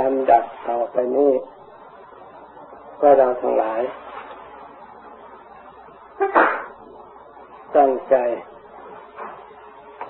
[0.00, 1.32] ลำดับต่อไปนี้
[3.00, 3.82] ก็เราทั้งหลาย
[7.76, 8.16] ตั้งใจ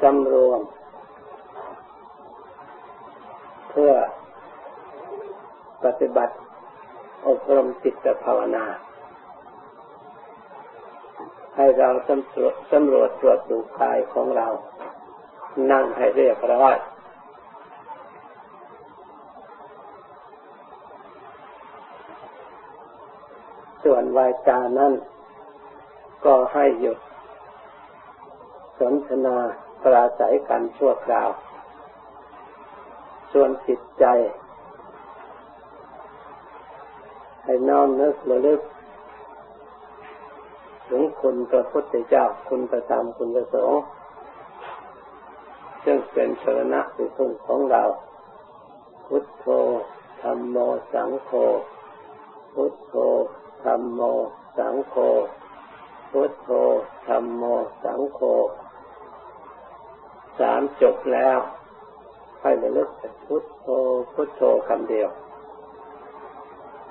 [0.02, 0.60] สำรวม
[3.70, 3.92] เพื่อ
[5.84, 6.34] ปฏิบัติ
[7.28, 8.64] อบรมจิตภาวนา
[11.56, 14.48] ให้เราสำรวจสำรวจตรวจดูกายของเรา
[15.72, 16.74] นั่งให้เรียบร้อย
[23.90, 24.92] ส่วนวาจานั้น
[26.24, 26.98] ก็ให้หยุด
[28.78, 29.36] สนทนา
[29.82, 31.30] ปราศัยกันชั่วคราว
[33.32, 34.04] ส่วนจิตใจ
[37.44, 38.60] ให้น้อมนึกระลึก
[40.88, 43.80] ถึงคุณพระพุทธเจ้าคุณประธรรมคุณประสงค์
[45.84, 47.82] ซึ่งเป็นสรณะสิพึ่งของเรา
[49.06, 49.46] พุทโธ
[50.22, 50.56] ธรรมโม
[50.92, 51.30] สังโฆ
[52.52, 52.94] พุทโธ
[53.64, 54.00] ธรรมโม
[54.58, 54.94] สังโฆ
[56.10, 56.50] พุทโธ
[57.06, 57.42] ธรรมโม
[57.84, 58.20] สังโฆ
[60.38, 61.38] สามจบแล้ว
[62.42, 63.66] ให้ระลึกแต่พุทโธ
[64.12, 65.08] พุทโธคำเดียว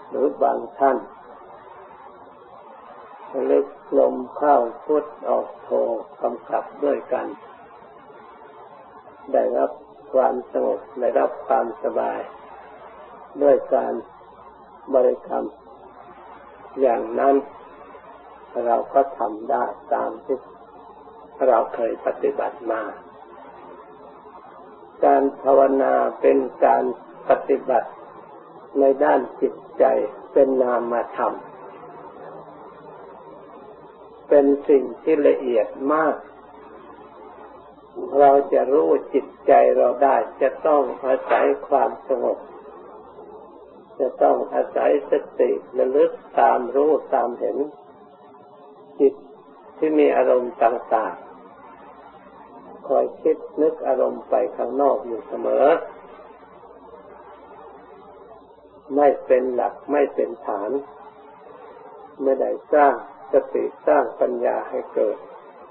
[0.10, 0.98] หรือบางท่าน
[3.34, 3.66] ระลึก
[4.00, 5.70] ลมเข้าพุทออกโธ
[6.22, 7.28] กำกับด้วยกัน
[9.34, 9.72] ได้รับ
[10.14, 12.20] ความสงบได้รับความสบาย
[13.42, 13.94] ด้วยการ
[14.94, 15.46] บริกรรม
[16.82, 17.36] อย่างนั้น
[18.66, 20.38] เราก็ทำได้ตามที่
[21.48, 22.82] เราเคยปฏิบัติมา
[25.06, 26.84] การภาวนาเป็นการ
[27.30, 27.90] ปฏิบัติ
[28.80, 29.84] ในด้านจิตใจ
[30.34, 31.34] เป็นนามธรรม
[34.30, 36.16] เป็นสิ่งที่ละเอียดมาก
[38.20, 42.38] เราจะรู้จิตใจเราได้จะต้องอาศัยความสงบ
[44.00, 47.58] จะต้องอาศัยสติระลึกตามรู้ตามเห็น
[49.00, 49.14] จิต
[49.78, 55.66] ที่มีอารมณ์ต่างๆ คอยคิดนึกอารมณ์ไปข้างนอกอยู่เสมอ
[58.96, 60.72] ไม่เป็นหลักไม่เป็นฐาน
[62.24, 62.94] ไม่ได้สร้าง
[63.34, 65.18] สติสร้างปัญญาให้เกิด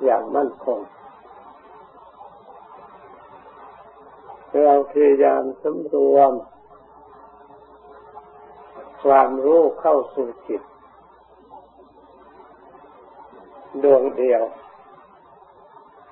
[0.04, 0.78] อย่างมั่นคง
[4.64, 6.32] เราพยายามสำรวม
[9.04, 10.62] ความรู้เข้าสู่จิต
[13.82, 14.42] ดวงเดียว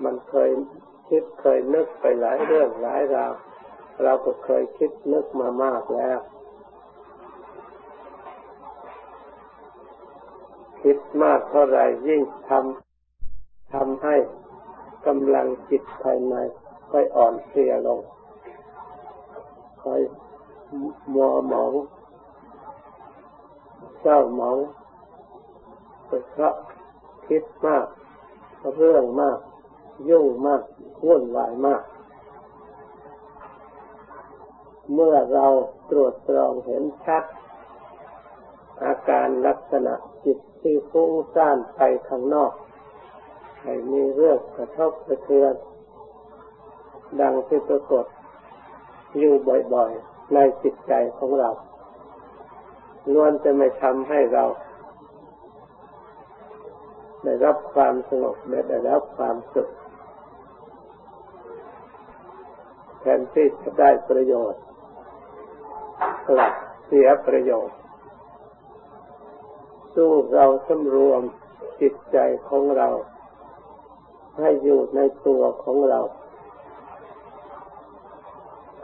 [0.04, 0.50] มันเคย
[1.08, 3.32] คิดเคยนึกไปหลายเรื่องหลายราว
[4.02, 6.18] เราก็เคยคิดนึกมามากแล้ว
[10.82, 14.16] คิดมากเท่าไรยิ่งทำทำให้
[15.06, 16.34] กำลังจิตภายใน
[16.90, 18.00] ค่อยอ่อนเพลียลง
[19.82, 20.00] ค่อย
[21.12, 21.72] มัวหมอง
[24.06, 24.58] เศร้าหมอง
[26.04, 26.54] เพราะ
[27.26, 27.86] คิดมาก
[28.76, 29.38] เรื่องมาก
[30.08, 30.62] ยุ่งมาก
[31.06, 31.82] วุ่นวายมาก
[34.94, 35.46] เมื่อเรา
[35.90, 37.24] ตรวจตรองเห็นชัด
[38.84, 39.94] อาการลักษณะ
[40.24, 42.52] จิตที่ฟุ้งซ่านไปข้างนอก
[43.62, 45.54] ให้มีเรื่องกระทบกระเทือน
[47.20, 48.04] ดังที่ปรากฏ
[49.18, 49.34] อยู่
[49.74, 51.50] บ่อยๆ ในจิตใจของเรา
[53.12, 54.44] ล้วนจะไม่ทำให้เรา
[57.24, 58.36] ได้รับความสงบ
[58.70, 59.68] ได้รับความสุข
[63.00, 64.62] แทนที่จะได้ประโยชน์
[66.28, 66.54] กลับ
[66.86, 67.78] เสียประโยชน์
[69.94, 71.22] สู้เราสำรวม
[71.80, 72.88] จิตใจของเรา
[74.38, 76.00] ให้อยู่ในตัวของเรา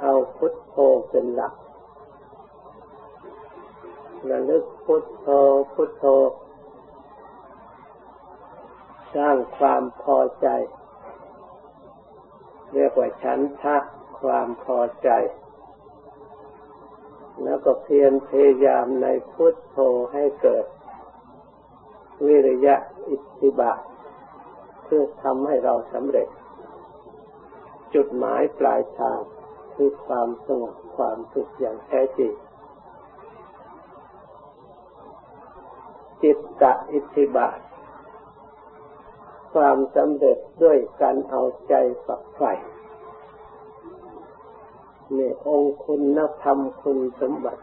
[0.01, 0.75] เอาพุทโธ
[1.11, 1.55] เป็นหลัก
[4.29, 5.29] ระลึกพุทโธ
[5.73, 6.05] พุทโธ
[9.15, 10.49] สร้างความพอใจ
[12.75, 13.77] เรียกว่าฉันทะ
[14.21, 15.11] ความพอใจ
[17.45, 19.79] แล้วก็เพียรพยายามในพุทโธ
[20.13, 20.65] ให้เกิด
[22.27, 22.77] วิริยะ
[23.09, 23.81] อิทธิบาท
[24.85, 26.29] เพื่อทำให้เราสำเร็จ
[27.95, 29.19] จุดหมายปลายทาง
[29.75, 32.33] คือความสงบความสุขอย่างแท้จริง
[36.63, 37.59] จะอิทธิบาท
[39.55, 41.75] ความสำเร็จด้วยการเอาใจ
[42.07, 42.53] ฝักใฝ่
[45.19, 47.63] นี่องคุณธรรมคุณสมบัติ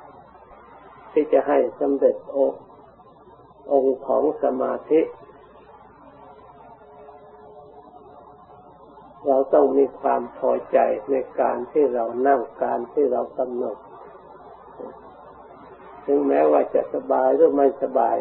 [1.11, 2.51] ที่จะให้สำเร็จอง
[3.71, 5.01] องค์ของสมาธิ
[9.27, 10.77] เราต้องมีความพอใจ
[11.09, 13.77] ในการที่เรานั่งการที่เรากำหนด
[16.05, 18.17] ถึงแม้ว่าจะสบายหรือไม่สบาย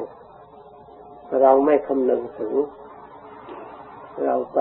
[1.43, 2.53] เราไม่คำนึงถึง
[4.25, 4.59] เราไป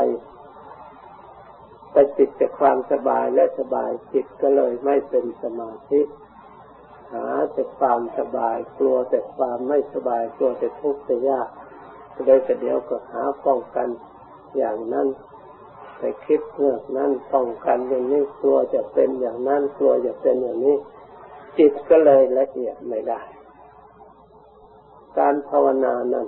[1.94, 6.02] ไปติดแต่ความสบายและสบายจิตก็เลยไม่เป็นสมาธิ
[7.14, 11.50] หาแต่ความสบายกลัวแต่ความไม่สบายกลัวแต่ทุกข์แต่ยาก
[12.14, 13.88] ก็เลยแต่เดียวก็หาป้องกัน
[14.58, 15.08] อย่างนั้น
[15.98, 20.76] ไปคิดเรื่องนั้นป้องกันอย่างนี้กลัวจะเป็นอย่างนั้นกลัวจะเป็นอย่างนี้
[21.58, 23.22] จิตก็เลยละเอียดไม่ได้
[25.18, 26.28] การภาวนานั้น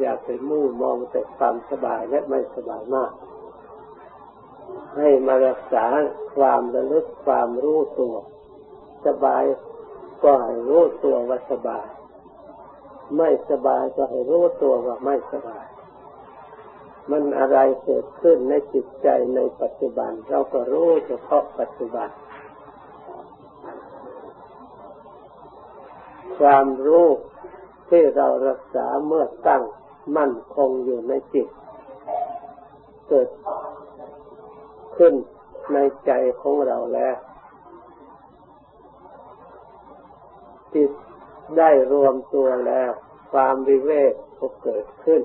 [0.00, 3.12] อย่าไปมุ่งมองแต่ความสบายและไม่สบายมาก
[4.96, 5.86] ให้มารักษา
[6.36, 8.14] ความระลึกความรู้ตัว
[9.06, 9.44] สบาย
[10.22, 11.86] ก็ให้รู้ตัวว่าสบาย
[13.16, 15.66] ไม่สบายก็ให้รู้ตัวว่าไม่สบาย
[17.10, 22.08] มันอะไรเกิดขึ้นในจิตใจในปัจจุบัน เราก็รู้เฉพาะปัจจุบัน
[26.38, 27.06] ความรู้
[27.88, 29.62] ที่เรารักษาเมื่อตั้ง
[30.16, 31.48] มั่นคงอยู่ในจิต
[33.08, 33.28] เกิด
[34.96, 35.14] ขึ้น
[35.72, 37.16] ในใจของเราแล้ว
[40.74, 40.90] จิต
[41.58, 42.90] ได้รวมตัวแล้ว
[43.32, 45.22] ความวิเวกก็เกิดขึ้น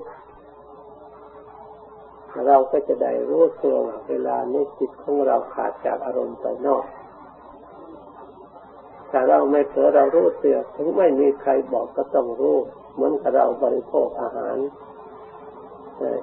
[2.46, 3.76] เราก็จะได้รู้ตัว
[4.08, 6.84] เวลานี้จิตของเราขาดจากอารมณ์ไปนอก
[9.10, 12.58] ถ้าเราไม่เผลอเรารู้เสียถึงไม่มีใครบอกก็ต้องรู้
[12.98, 14.56] เหมือนกับเราบริโภคอาหาร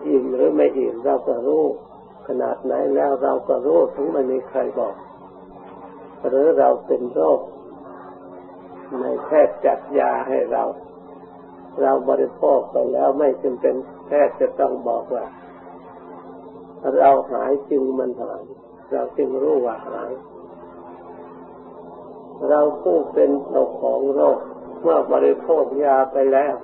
[0.08, 1.64] อิ่มหรือไม่อิ่มเราก็รู้
[2.28, 4.96] ขนาดไหนแล้วเราก็รู้ถึงไม่มีใครบอก
[6.28, 7.40] หรือเราเป็นโรค
[9.02, 10.64] ในแพทย์จัดยาให้เรา
[11.82, 13.76] เราบริโภคไปแล้วไม่จำเป็น
[14.08, 15.26] แพทย์จะต้องบอกว่า
[17.00, 18.42] เราหายจึงมันหาย
[18.92, 20.12] เราจึงรู้ว่าหาย
[22.50, 24.40] เราผู้เป็นเจ้าของโรค
[24.88, 26.56] เมื่อบริโภคยาไปแล้ว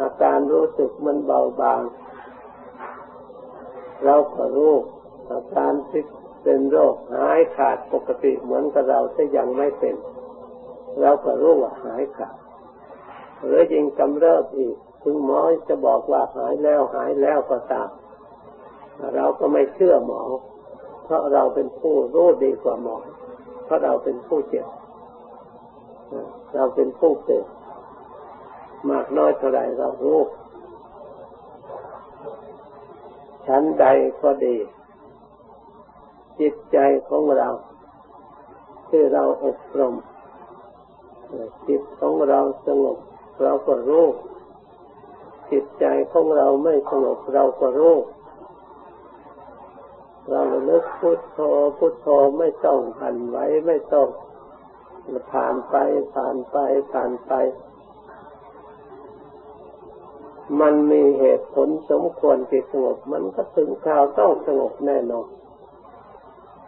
[0.00, 1.82] อาการรู้สึกมันเบาบาง
[4.04, 4.74] เราก็รู้
[5.32, 6.02] อาการที่
[6.42, 9.94] เป็นโรคหายขาดปกติเหมือนกับเราที่ยังไม่เป็น
[11.00, 12.36] เราก็รู้ว่าหายขาด
[13.44, 17.90] หรือยิงกำเริบอีกถึงหมอจะบอกว่าหายแล้วหายแล้วก็ตาม
[19.16, 20.22] เราก็ไม่เชื่อหมอ
[21.04, 22.96] เพราะเราเป็นผู้รู้ดีกว่าหมอ
[23.64, 24.66] เพราะเราเป็นผู้เจ็บ
[26.54, 27.42] เราเป็นผู้เป็น
[28.90, 30.20] มากน้อยเท่าไรเรารู้
[33.46, 33.86] ชั้นใด
[34.22, 34.56] ก็ดี
[36.40, 36.78] จิตใจ
[37.08, 37.48] ของเรา
[38.88, 39.94] ที่เราอบรม
[41.68, 42.98] จิตของเราสงบ
[43.42, 44.06] เราก็รู้
[45.50, 47.96] จิตใจของเราไม่สงบเราก็รู้
[50.30, 51.38] เราเลิกพุทโธ
[51.78, 54.08] พุทโธไม่ต้องหันไว้ไม่ต้อง
[55.32, 55.76] ผ่านไป
[56.14, 56.56] ผ่านไป
[56.92, 57.32] ผ่านไป
[60.60, 65.28] มันมีเหตุผลสมควรที่สงบ มันก็ถึงคราวต้องสงบแน่นอน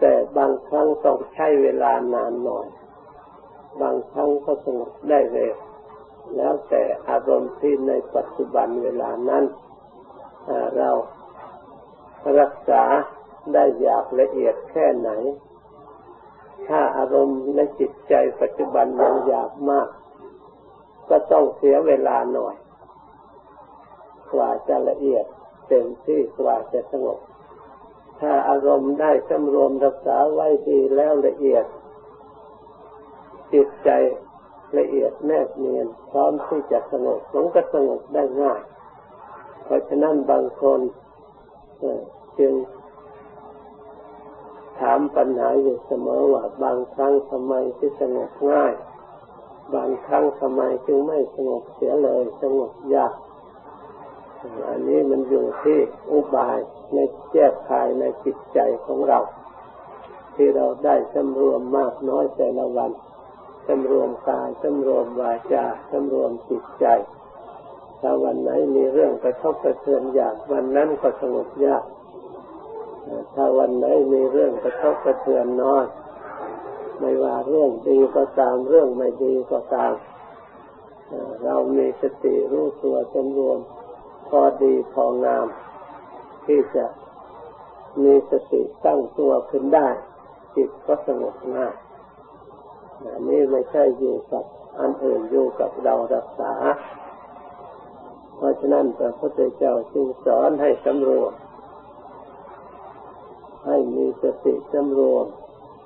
[0.00, 2.66] แต่บางครั้งต้องใช้เวลานานหน่อย
[3.82, 5.56] บางครั้งก็สงบได้เร็ว
[6.36, 9.44] แล้วแต่อารมณ์ที่ในปัจจุบันเวลานั้น
[10.76, 10.90] เรา
[12.40, 12.84] รักษา
[13.52, 15.10] ได้อยากละเอียดแค่ไหน
[16.68, 19.88] ถ้าอารมณ์ในจิตใจปัจจุบันยังอยากมาก
[21.10, 22.54] ก็ต้องเสียเวลาหน่อย
[24.32, 25.24] กว่าจะละเอียด
[25.68, 27.18] เต็มที่กว่าจะสงบ
[28.20, 31.64] ถ้าอารมณ์ได้สำรวมรักษาไว้ดีแล้วละเอียด
[33.52, 33.90] จิตใจ
[34.78, 38.60] ละเอียดแนบเนียนพร้อมที่จะสงบมันก็สงบได้ง่าย
[39.64, 40.80] เพราะฉะนั้นบางคน
[42.38, 42.52] จึง
[44.80, 48.74] ถามปัญหาอยู่เสมอว่าบางครั้งทำไมที่สงบง่าย
[49.74, 53.14] บางครั้งทำไมจึงไม่สงบเสียเลยสงบยาก
[54.68, 55.78] อันนี้มันอยู่ที่
[56.10, 56.58] อุบาย
[56.94, 56.98] ใน
[57.32, 59.20] แก้ภายในจิตใจของเรา
[60.34, 62.90] ที่เราได้สำรวมมากน้อยแต่ละวัน
[63.66, 66.86] สำรวมกายสำรวมวาจาสำรวมจิตใจ
[68.00, 71.84] ถ้าวันไหนมีเรื่องกระทบกระเทือนอยากวันนั้นก็สงบยาก
[73.34, 75.84] ถ้าวันไหนมีเรื่องกระทบกระเทือนน้อย
[77.00, 79.94] ไม่ว่าเรื่องดีก็ตามเรื่องไม่ดีก็ตาม
[81.44, 83.58] เรามีสติรู้ตัวจำรวม
[84.28, 85.46] พอดีพองาม
[86.46, 86.86] ที่จะ
[88.02, 89.88] มีสติตั้งตัวขึ้นได้
[90.56, 91.74] จิตก็สงบง่าย
[93.28, 94.44] นี่ไม่ใช่อยู่กับ
[94.80, 96.54] อันอื่นอยู่กับเรารักษา
[98.36, 101.32] เพราะฉะนั้นพระพุทธเจ้าจึงสอนให้สำรวม
[103.66, 105.26] ให้มีสติจำรวม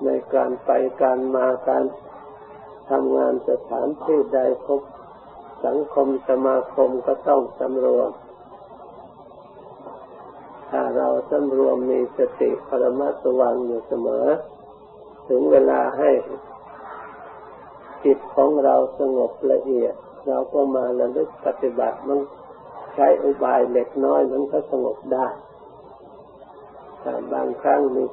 [0.04, 0.70] ในการไป
[1.02, 1.84] การมาการ
[2.90, 4.80] ทำงานสถานที่ใดพบ
[5.66, 8.10] สังคมสมาคมก็ต้องสำรวม
[10.70, 14.26] ถ้าเราสำรวมมีสติปรมัตสวังอยู่เสมอ
[15.28, 16.10] ถึงเวลาให้
[18.04, 19.94] จิตของเราสงบละเอียด
[20.28, 22.18] เราก็มาระลึกปฏิบัติมัน
[22.94, 25.26] ใช้อุบายเล็กน้อยมันก็สงบได้
[27.32, 28.04] บางครั้งมี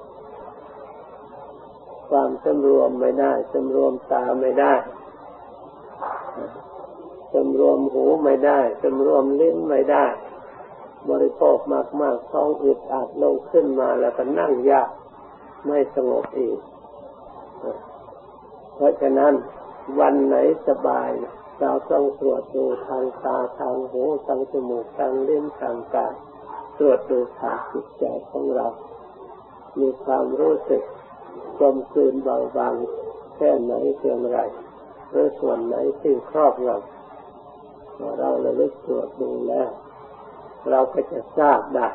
[2.10, 4.74] ความสำรวมไม่ได้สำรวมตาไม่ได้
[7.34, 10.06] สำรวมหูไม่ได้สำรวมลิ้นไม่ได้
[11.10, 11.58] บริโภค
[12.02, 14.90] มากๆท้องอึดอัดลงขึ้นมาแล้วก็นั่งยาก
[15.68, 16.58] ไม่สงบอีก
[18.76, 19.34] เพราะฉะนั้น
[20.00, 20.36] วันไหน
[20.68, 21.10] สบาย
[21.60, 26.14] เราต้องตรวจดูทางตาทางหูทางจมูกทางลิ้นทางกาย
[26.78, 28.68] ตรวจดูทางจิตใจของเรา
[29.80, 30.84] มีความรู้สึก
[31.58, 32.74] กลมกลืนเบาบาง
[33.36, 34.38] แค่ไหนเพียงไร
[35.10, 39.70] หรือส่วนไหนที่ครอบงำเราระลึกตรวจดูแล้ว
[40.70, 41.88] เราก็จะทราบได้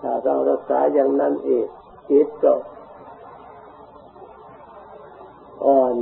[0.00, 1.66] ถ้าเรารักษาอย่างนั้นอีก
[2.10, 2.52] จิตก็
[5.66, 5.94] อ่อน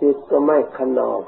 [0.00, 1.20] จิตก็ไม่ขนอง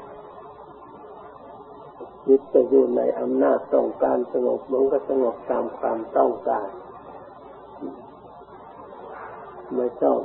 [2.27, 6.69] จิตจะอยู่ในอำนาจต้องการสงบมันก็สงบตามความต้องการ
[9.75, 10.17] ไม่ต้อง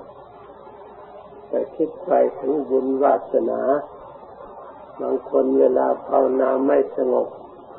[1.48, 3.60] ไปคิดไปถึงบุญวาสนา
[5.00, 7.28] บางคนเวลาภาวนาไม่สงบ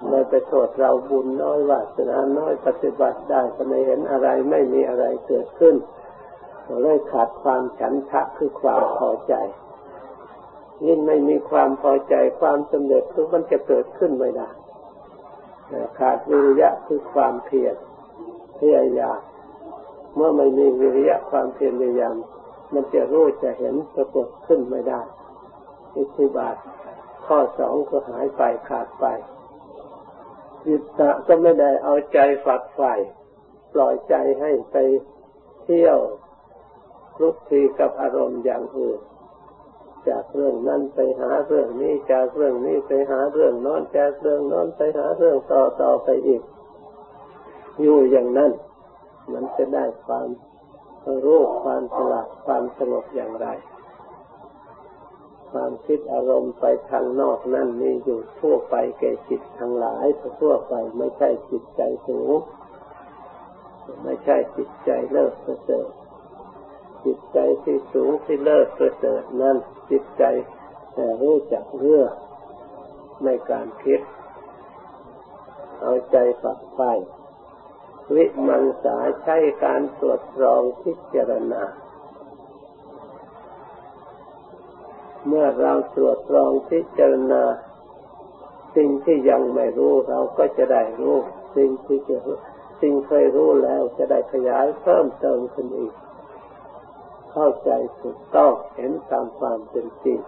[0.10, 5.76] เลยไปโทษเราบุญน้อยวาสนาน้อยปฏิบัติได้ก็ไม่เห็นอะไรไม่มีอะไรเกิดขึ้น
[6.82, 9.34] เลยขาดความฉันทะคือความพอใจ
[10.86, 14.50] ยิ่งไม่มีความพอใจความสำเร็จทุกมันจะเกิดขึ้นไม่ได้
[16.00, 17.76] ขาดวิริยะคือความเพียร
[18.58, 19.20] พยายาม
[20.16, 22.16] เมื่อไม่มีวิริยะความเพียรพยายาม
[22.74, 25.02] มันจะรู้จะเห็นปรากฏขึ้นไม่ได้
[25.96, 26.56] อิทธิบาท
[27.26, 29.06] ข้อสองก็หายไปขาดไป
[30.64, 32.94] จิตตะก็ไม่ได้เอาใจฝักใฝ่
[33.74, 34.76] ปล่อยใจให้ไป
[35.64, 36.00] เที่ยว
[37.22, 39.00] ลุกทีกับอารมณ์อย่างอื่น
[40.10, 46.42] จากเรื่องนั้นไปหาเรื่องนี้จากเรื่องนี้ไปหาเรื่องนอนจากเรื่องนอนไปหาเรื่องต่อต่อไปอีก
[47.82, 48.52] อยู่อย่างนั้น
[49.34, 50.28] มันจะได้ความ
[51.24, 53.48] รู้ความฉลาดความสงบอย่างไร
[55.52, 60.06] ความคิดอารมณ์ไปทางนอกนั่นมีอยู่ทั่วไปแก่จิตทั้งหลาย
[60.42, 62.32] ทั่วไปไม่ใช่จิตใจสูง
[64.04, 65.90] ไม่ใช่จิตใจเลิศประเสริฐ
[67.08, 69.58] จิตใจที่สูงที่เลิศประเสริฐนั้น
[69.92, 70.24] จิตใจ
[70.94, 72.14] แต่รู้จักเลือก
[73.26, 74.02] ในการคิด
[75.82, 76.92] เอาใจฝักใฝ่
[78.16, 81.64] วิมังสาใช้การตรวจสอบพิจารณา
[85.28, 87.44] เมื่อเราตรวจสอบพิจารณา
[88.76, 91.16] สิ่งที่ยังไม่รู้เราก็จะได้รู้
[91.56, 92.18] สิ่งที่จะ
[92.82, 95.94] สิ่งเคยรู้แล้วจะได้ขยายเพิ่มเติมขึ้นอีก
[97.40, 100.20] เข้าใจถูกต้องเห็นตามความเป็นจริง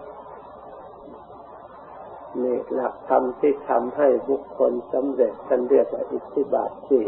[2.42, 7.06] นี่หลักธรรมที่ทำให้บุคคลสำเร็จกันเรียกว่าอิทธิบาทสี่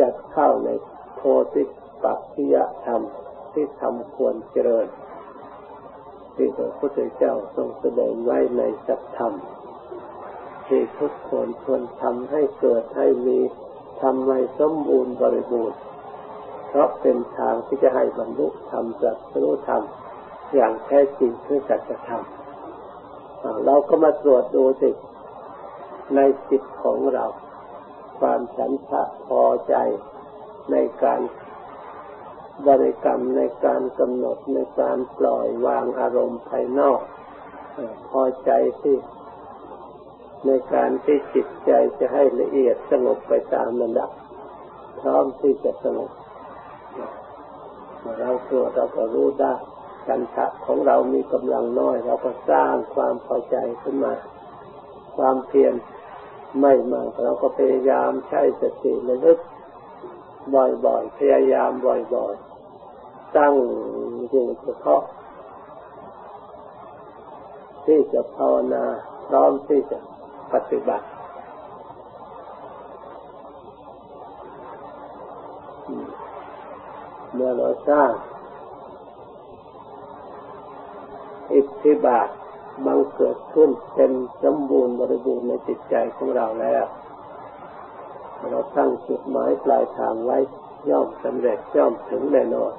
[0.00, 0.68] จัดเข้าใน
[1.16, 1.20] โพ
[1.54, 1.62] ธิ
[2.02, 3.02] ปัจจิยธรรม
[3.52, 4.86] ที่ทำควรเจริญ
[6.34, 9.32] ที่พระพุทธเจ้าทรงแสดงไว้ในสัจธรรม
[10.66, 13.38] ที่ทุกคนควรทำให้เกิดให้มี
[14.02, 15.78] ทำให้สมบูรณ์บริบูรณ์
[16.68, 19.82] เพราะเป็นทางที่จะให้บรรลุธรรมจักรู้ธรรม
[20.54, 22.22] อย่างแท้จริงคือสัจธรรม
[23.64, 24.90] เราก็มาตรวจดูสิ
[26.14, 26.20] ใน
[26.50, 27.24] จิตของเรา
[28.20, 29.74] ความฉันทะพอใจ
[30.70, 31.20] ในการ
[32.66, 37.00] บริกรรมในการกำหนดในการปล่อยวางอารมณ์ภายนอก
[38.10, 38.96] พอใจที่
[40.46, 44.10] ในการที่จิตใจจะให้ละเอียดสงบไปตามระดับ
[45.00, 46.10] พร้อมที่จะสงบ
[48.18, 49.54] เราตัวเราก็รู้ได้
[50.08, 54.12] กันทะของเรามีกำลังน้อย เราก็สร้างความพอใจขึ้นมา
[55.16, 55.74] ความเพียร
[56.60, 59.38] ไม่มากเราก็พยายามใช้สติระลึก
[60.54, 63.54] บ่อยๆ พยายามบ่อยๆ ตั้ง
[64.30, 65.02] อยู่เฉพาะ
[67.84, 68.84] ที่จะภาวนา
[69.26, 69.98] พร้อมที่จะ
[70.52, 71.06] ปฏิบัติ
[77.34, 78.10] เมื่อเราสร้าง
[81.54, 82.28] อิทธิบาท
[82.86, 86.84] บังเกิดขึ้นเป็นสมบูรณ์บริบูรณ์ในจิตใจของเราแล้ว
[88.50, 90.38] เราตั้งจุดหมายปลายทางไว้
[90.90, 92.72] ย่อมสำเร็จย่อมถึงแน่นอน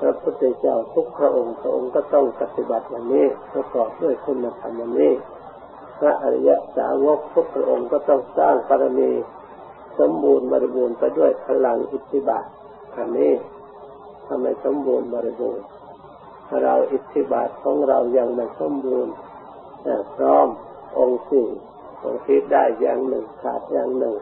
[0.00, 5.12] พระพุทธเจ้าทุกพระองค์พระองค์ก็ต้องปฏิบัติอย่างนี้ประกอบด้วยคุณธรรมอย่างนี้
[5.98, 9.10] พระอริยสาวกทุกพระองค์ก็ต้องสร้างบารมี
[9.98, 12.46] สมบูรณ์บริบูรณ์ไปด้วยพลังอิทธิบาท
[12.96, 13.32] อันนี้
[14.26, 15.66] ทำไมสมบูรณ์บริบูรณ์
[16.64, 19.12] เราอิทธิบาทของเรายังไม่สมบูรณ์
[20.16, 20.46] พร้อม
[20.98, 21.48] องค์สี่
[22.02, 24.16] องค์ที่ได้อย่างหนึ่งขาดอย่างหนึ่ง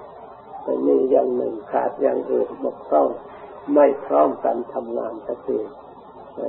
[0.62, 3.08] ไม่มีอย่างหนึ่งขาดอย่างอื่นบกพร่อง
[3.74, 5.58] ไม่พร้อมกันทำงานสักที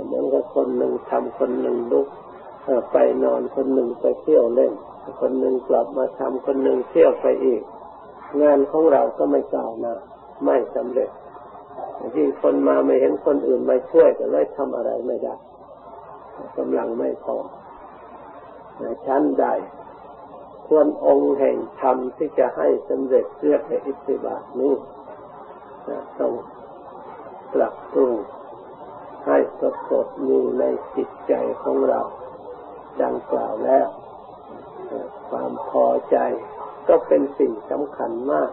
[0.06, 2.08] เหมือนกับคนหนึ่งทำคนหนึ่งลุก
[2.92, 4.74] ไปนอนคนหนึ่งไปเที่ยวเล่น
[5.22, 7.62] คนหนึ่งกลับมาทำคนหนึ่งเที่ยวไปอีก
[8.42, 9.94] งานของเราก็ไม่ก้าวหน้า
[10.46, 11.10] ไม่สำเร็จ
[12.14, 15.36] ที่คนมาไม่เห็นคนอื่นมาช่วยก็เลยทำอะไรไม่ได้
[16.58, 17.38] กำลังไม่พอ
[19.06, 19.46] ชั้นใด
[20.68, 24.74] ควรองค์แห่งธรรมที่จะให้สำเร็จเรื่องในอิทธิบาทนี้
[26.20, 26.34] ต้อง
[27.54, 28.14] ปรับปรุง
[29.28, 30.64] ให้ปรากฏมีใน
[30.96, 31.34] จิตใจ
[31.64, 32.02] ของเรา
[33.04, 33.88] ดังกล่าวแล้ว
[35.30, 36.18] ความพอใจ
[36.88, 38.52] ก็เป็นสิ่งสำคัญมาก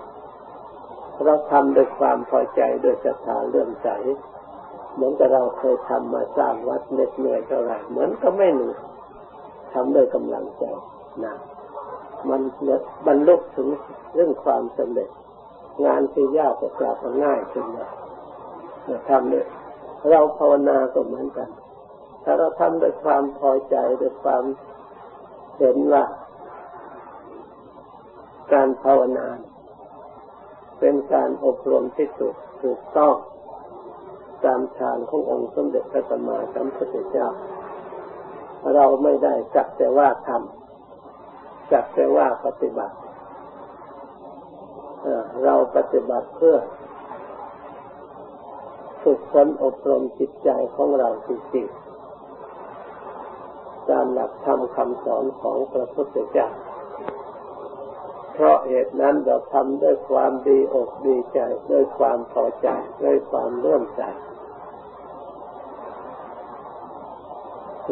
[1.26, 3.88] เราทำด้วยความพอใจด้วยศรัทธาเลื่อมใส
[4.95, 8.79] เหมือนกับเราเคยทำมาสร้างวัดเหน็ดเหนื่อยเท่าไรเหมือนก็ไม่เหนื่อย
[9.73, 10.64] ทำด้วยกำลังใจ
[11.25, 11.35] นะ
[12.29, 12.41] มัน
[13.07, 13.69] บรรลุถึง
[14.14, 15.11] เรื่องความสำเร็จ
[15.85, 17.87] งานที่ยากจะกลับมาง่ายขึ้นมา
[19.09, 19.47] ทำเนี่ย
[20.09, 21.49] เราภาวนาก็เหมือนกัน
[22.25, 24.45] ถ้าเราทำด้วยความพอใจด้วยความ
[25.59, 26.05] เห็นว่า
[28.52, 29.26] การภาวนา
[30.84, 33.14] เป็นการอบรมที่ถูกถูกต้อง
[34.44, 37.28] ตามทางขององค์สมเด็จพระสัมมาสัมพุทธเจ้า
[38.74, 42.96] เราไม่ได้จักแต่ว่าทำจักแต่ว่าปฏิบัติ
[45.44, 46.56] เราปฏิบัติเพื่อ
[49.02, 56.49] ฝึกฝนอบรมจิตใจของเราจริงๆตามหลักธรรมคำสอนของพระพุทธเจ้า
[58.32, 61.40] เพราะเหตุนั้นเราทำด้วยความดีอกดีใจ
[61.71, 62.68] ด้วยความพอใจ
[63.02, 64.00] ด้วยความเลื่อมใส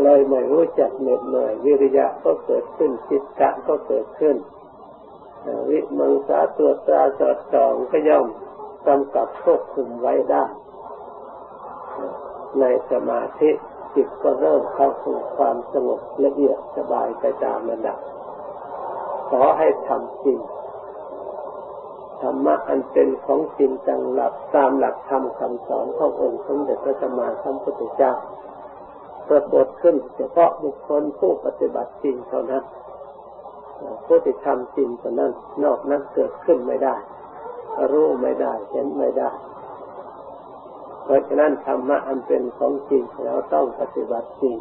[0.02, 4.36] เลยไม่รู้จักเหน็ดเหนื่อยวิริยะก็เกิดขึ้นจิตตะก็เกิดขึ้น
[5.70, 8.26] วิมังสาตัวตาสอดส่องก็ย่อม
[8.86, 10.44] กำกับควบคุมไว้ได้
[12.60, 13.50] ในสมาธิ
[13.94, 17.98] จิตก็เริ่มเข้าสู่ความสงบละเอียดสบายไปตามระดับ
[19.30, 20.38] ขอให้ทำจริง
[22.22, 28.12] ธรรมะอันเป็นของจริงจังหลักตามหลักธรรมคำสอนขององค์สมเด็จพระสัมมาสัมพุทธเจ้า
[29.28, 32.64] ปรากฏขึ้นเฉพาะบุคคลผู้ปฏิบัติจริงเท่านั้น
[34.06, 35.32] ผู้ที่ทำจริงเท่านั้น
[35.64, 36.96] นอกนั้นเกิดขึ้นไม่ได้
[37.92, 39.30] รู้ไม่ได้เห็นไม่ได้
[41.04, 44.56] เพราะฉะนั้นธรรมะอันเป็นของจริงเราต้องปฏิบัติจริง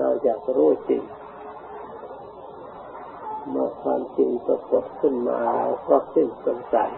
[0.00, 1.02] เราอยากรู้จริง
[3.50, 6.90] เมื่อความจริงปรากฏขึ้นมาเราก็สิ้นสงสัย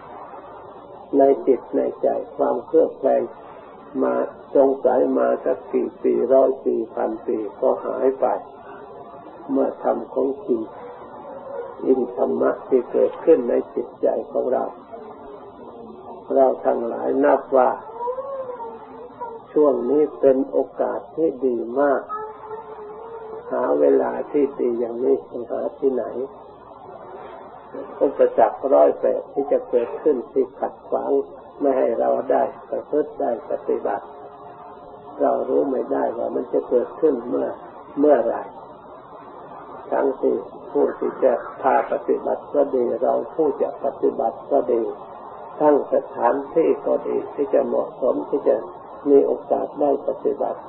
[1.17, 2.07] ในจิตในใจ
[2.37, 3.21] ความเครือบแคลง
[4.03, 4.13] มา
[4.55, 8.25] สงสัยมาสักกี่ปีร้อยปีพันปีก็หายไป
[9.51, 10.61] เมื่อทำของจริง
[11.85, 14.63] อินธรรมะที่เกิดขึ้นในจิตใจของเรา
[16.33, 17.69] เราทั้งหลายนับว่า
[19.51, 22.01] ช่วงนี้เป็นโอกาสที่ดีมาก
[23.51, 26.03] หาเวลาที่ดีอย่างนี้จะหาที่ไหน
[28.01, 31.11] อุปสรรคร้อยแปดที่จะเกิดขึ้นที่ขัดขวาง
[31.61, 34.05] ไม่ให้เราได้ประพฤติได้ปฏิบัติ
[35.21, 37.47] เรารู้ไม่ได้ว่ามันจะเกิดขึ้นเมื่อ
[37.99, 38.35] เมื่อไร
[39.91, 40.35] ทั้งที่
[40.71, 44.81] ผู้ที่จะพาปฏิบัติก็ดี เราผู้จะปฏิบัติก็ดี
[45.59, 48.55] ทั้งสถานที่ก็ดีที่จะเหมาะสมที่จะ
[49.09, 50.59] มีโอกาสได้ปฏิบัติ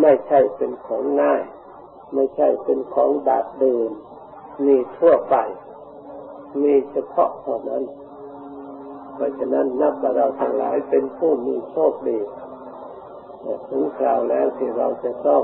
[0.00, 1.42] ไม่ใช่เป็นของง่าย
[2.14, 3.90] ไม่ใช่เป็นของดาดเดิน
[4.66, 5.36] มีทั่วไป
[6.62, 7.82] มีเฉพาะเท่านั้น
[9.14, 12.18] เพราะฉะนั้นนับว่าเราทั้งหลายเป็นผู้มีโชคดี
[13.68, 15.42] ถึงคราวแล้วที่เราจะต้อง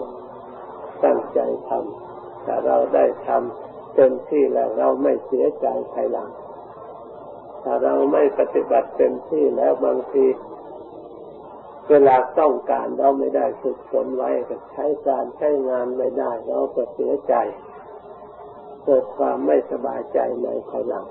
[1.05, 6.31] ตั้งใจทำถ้าเราได้ทำเต็มที่แล้วเราไม่เสียใจภายหลัง
[7.65, 10.25] ถ้าเราไม่ปฏิบัติเต็มที่แล้วบางที
[11.91, 17.35] เวลาต้องการเราไม่ได้ฝึกฝนไว้ก็ใช้การใช้งานไม่ได้ เราก็เสียใจ
[18.85, 21.07] เกิดความไม่สบายใจในภายหลัง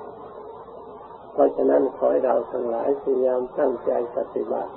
[1.34, 4.74] เพราะฉะนั้นขอให้เราทั้งหลายพยายามตั้งใจปฏิบัติ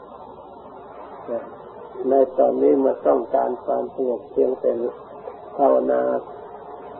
[2.09, 4.73] ในตอนนี้มาต้องการความสงบเพียงแต่
[5.57, 6.03] ภาวนา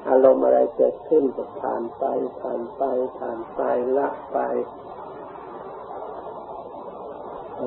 [0.09, 2.05] อารมณ์อะไรเกิดขึ้นก็ผ่านไป
[2.41, 2.83] ผ่านไป
[3.19, 3.61] ผ่านไป
[3.99, 4.39] ละไป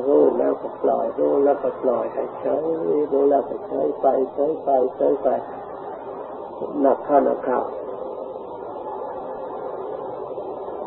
[0.08, 2.64] รู้แล้วก็ปล่อย รู้แล้วก็ปล่อยให้เฉย
[3.12, 5.28] รู้แล้วก็เฉยไปเฉยไปเฉยไป
[6.82, 7.60] หนักข้าหนักข้า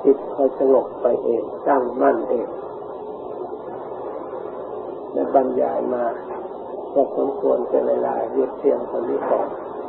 [0.02, 2.48] จิตคอยสงบไปเองตั้งมั่นเอง
[5.12, 6.04] และบรรยายมา
[6.92, 9.48] พอสมควรเป็นเวลาเรียกเทียงคนนี้ก่อน